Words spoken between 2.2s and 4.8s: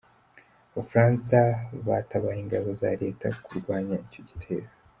ingabo za Leta kurwanya icyo gitero.